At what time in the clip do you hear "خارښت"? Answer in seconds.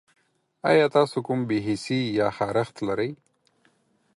2.37-2.75